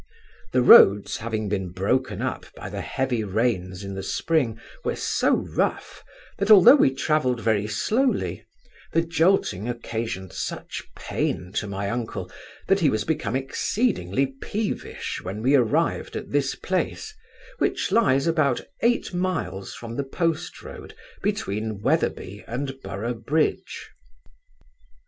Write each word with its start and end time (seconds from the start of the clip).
The 0.51 0.63
roads, 0.63 1.17
having 1.17 1.47
been 1.47 1.69
broken 1.69 2.23
up 2.23 2.47
by 2.55 2.71
the 2.71 2.81
heavy 2.81 3.23
rains 3.23 3.83
in 3.83 3.93
the 3.93 4.01
spring, 4.01 4.59
were 4.83 4.95
so 4.95 5.35
rough, 5.35 6.03
that 6.39 6.49
although 6.49 6.75
we 6.75 6.91
travelled 6.91 7.39
very 7.39 7.67
slowly, 7.67 8.43
the 8.93 9.03
jolting 9.03 9.69
occasioned 9.69 10.33
such 10.33 10.81
pain, 10.97 11.51
to 11.53 11.67
my 11.67 11.87
uncle, 11.87 12.31
that 12.67 12.79
he 12.79 12.89
was 12.89 13.03
become 13.05 13.35
exceedingly 13.35 14.33
peevish 14.41 15.19
when 15.21 15.43
we 15.43 15.53
arrived 15.53 16.15
at 16.15 16.31
this 16.31 16.55
place, 16.55 17.13
which 17.59 17.91
lies 17.91 18.25
about 18.25 18.59
eight 18.81 19.13
miles 19.13 19.75
from 19.75 19.97
the 19.97 20.03
postroad, 20.03 20.95
between 21.21 21.79
Wetherby 21.79 22.43
and 22.47 22.73
Boroughbridge. 22.81 23.91